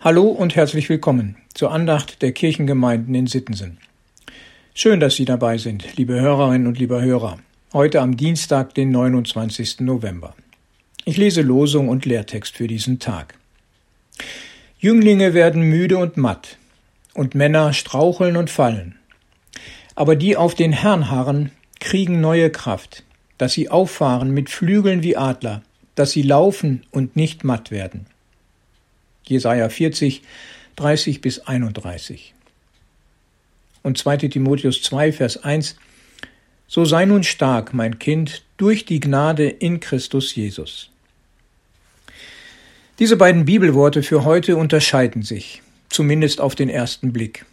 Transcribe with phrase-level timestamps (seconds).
[0.00, 3.78] Hallo und herzlich willkommen zur Andacht der Kirchengemeinden in Sittensen.
[4.72, 7.40] Schön, dass Sie dabei sind, liebe Hörerinnen und lieber Hörer,
[7.72, 9.80] heute am Dienstag, den 29.
[9.80, 10.36] November.
[11.04, 13.34] Ich lese Losung und Lehrtext für diesen Tag.
[14.78, 16.58] Jünglinge werden müde und matt,
[17.12, 18.94] und Männer straucheln und fallen.
[19.96, 23.02] Aber die auf den Herrn harren, kriegen neue Kraft,
[23.36, 25.62] dass sie auffahren mit Flügeln wie Adler,
[25.96, 28.06] dass sie laufen und nicht matt werden.
[29.28, 30.22] Jesaja 40,
[30.76, 32.34] 30 bis 31.
[33.82, 34.16] Und 2.
[34.28, 35.76] Timotheus 2, Vers 1.
[36.66, 40.90] So sei nun stark, mein Kind, durch die Gnade in Christus Jesus.
[42.98, 47.46] Diese beiden Bibelworte für heute unterscheiden sich, zumindest auf den ersten Blick.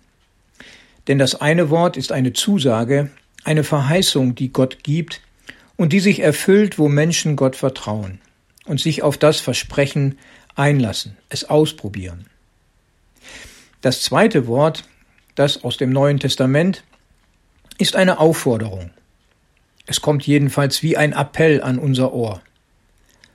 [1.08, 3.12] Denn das eine Wort ist eine Zusage,
[3.44, 5.22] eine Verheißung, die Gott gibt
[5.78, 8.20] und die sich erfüllt, wo Menschen Gott vertrauen
[8.66, 10.18] und sich auf das Versprechen
[10.56, 12.26] einlassen, es ausprobieren.
[13.82, 14.84] Das zweite Wort,
[15.36, 16.84] das aus dem Neuen Testament,
[17.78, 18.90] ist eine Aufforderung.
[19.86, 22.42] Es kommt jedenfalls wie ein Appell an unser Ohr.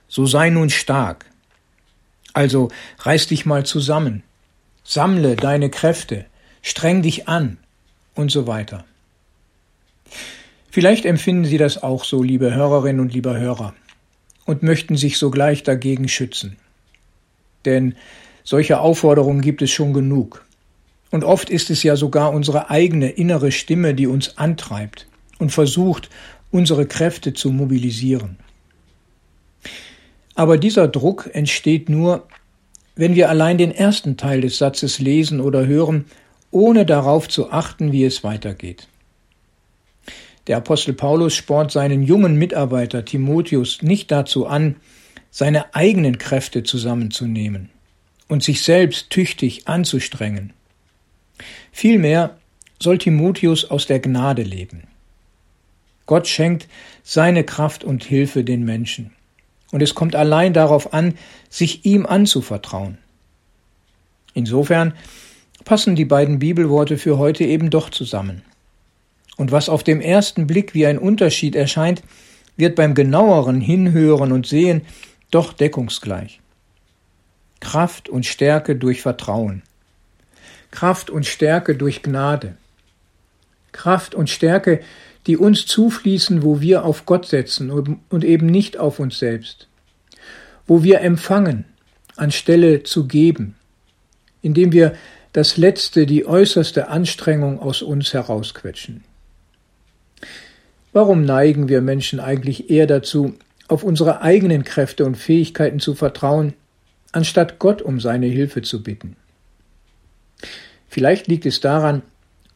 [0.07, 1.25] So sei nun stark.
[2.33, 4.23] Also reiß dich mal zusammen,
[4.83, 6.25] sammle deine Kräfte,
[6.61, 7.57] streng dich an
[8.15, 8.83] und so weiter.
[10.69, 13.73] Vielleicht empfinden Sie das auch so, liebe Hörerinnen und lieber Hörer,
[14.45, 16.57] und möchten sich sogleich dagegen schützen
[17.65, 17.95] denn
[18.43, 20.45] solche Aufforderungen gibt es schon genug.
[21.11, 25.07] Und oft ist es ja sogar unsere eigene innere Stimme, die uns antreibt
[25.39, 26.09] und versucht,
[26.51, 28.37] unsere Kräfte zu mobilisieren.
[30.35, 32.27] Aber dieser Druck entsteht nur,
[32.95, 36.05] wenn wir allein den ersten Teil des Satzes lesen oder hören,
[36.51, 38.87] ohne darauf zu achten, wie es weitergeht.
[40.47, 44.77] Der Apostel Paulus spornt seinen jungen Mitarbeiter Timotheus nicht dazu an,
[45.31, 47.69] seine eigenen Kräfte zusammenzunehmen
[48.27, 50.53] und sich selbst tüchtig anzustrengen.
[51.71, 52.37] Vielmehr
[52.79, 54.83] soll Timotheus aus der Gnade leben.
[56.05, 56.67] Gott schenkt
[57.03, 59.11] seine Kraft und Hilfe den Menschen.
[59.71, 61.15] Und es kommt allein darauf an,
[61.49, 62.97] sich ihm anzuvertrauen.
[64.33, 64.93] Insofern
[65.63, 68.41] passen die beiden Bibelworte für heute eben doch zusammen.
[69.37, 72.03] Und was auf dem ersten Blick wie ein Unterschied erscheint,
[72.57, 74.81] wird beim genaueren Hinhören und Sehen
[75.31, 76.39] doch deckungsgleich.
[77.59, 79.63] Kraft und Stärke durch Vertrauen.
[80.71, 82.55] Kraft und Stärke durch Gnade.
[83.71, 84.81] Kraft und Stärke,
[85.27, 89.67] die uns zufließen, wo wir auf Gott setzen und eben nicht auf uns selbst.
[90.67, 91.65] Wo wir empfangen,
[92.15, 93.55] anstelle zu geben,
[94.41, 94.95] indem wir
[95.33, 99.03] das Letzte, die äußerste Anstrengung aus uns herausquetschen.
[100.93, 103.35] Warum neigen wir Menschen eigentlich eher dazu,
[103.71, 106.53] auf unsere eigenen Kräfte und Fähigkeiten zu vertrauen,
[107.13, 109.15] anstatt Gott um seine Hilfe zu bitten.
[110.89, 112.01] Vielleicht liegt es daran,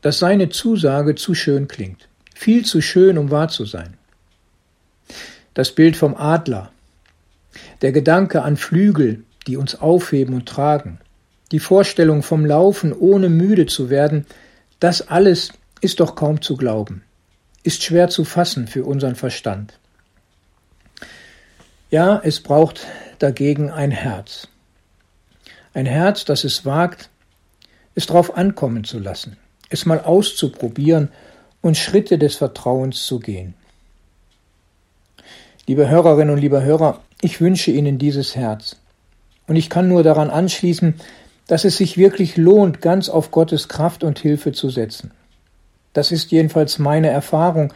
[0.01, 3.93] dass seine Zusage zu schön klingt, viel zu schön, um wahr zu sein.
[5.53, 6.71] Das Bild vom Adler,
[7.81, 10.99] der Gedanke an Flügel, die uns aufheben und tragen,
[11.53, 14.25] die Vorstellung vom Laufen, ohne müde zu werden,
[14.81, 17.03] das alles ist doch kaum zu glauben,
[17.63, 19.79] ist schwer zu fassen für unseren Verstand.
[21.95, 22.85] Ja, es braucht
[23.19, 24.49] dagegen ein Herz.
[25.73, 27.09] Ein Herz, das es wagt,
[27.93, 29.37] es darauf ankommen zu lassen,
[29.69, 31.07] es mal auszuprobieren
[31.61, 33.53] und Schritte des Vertrauens zu gehen.
[35.67, 38.75] Liebe Hörerinnen und lieber Hörer, ich wünsche Ihnen dieses Herz.
[39.47, 40.95] Und ich kann nur daran anschließen,
[41.47, 45.11] dass es sich wirklich lohnt, ganz auf Gottes Kraft und Hilfe zu setzen.
[45.93, 47.71] Das ist jedenfalls meine Erfahrung,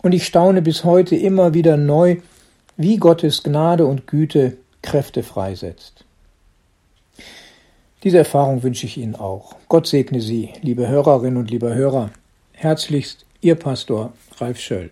[0.00, 2.16] und ich staune bis heute immer wieder neu,
[2.82, 6.06] wie Gottes Gnade und Güte Kräfte freisetzt.
[8.04, 9.56] Diese Erfahrung wünsche ich Ihnen auch.
[9.68, 12.08] Gott segne Sie, liebe Hörerinnen und liebe Hörer.
[12.52, 14.90] Herzlichst Ihr Pastor Ralf Schöll.